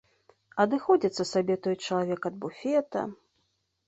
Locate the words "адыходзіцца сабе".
0.63-1.57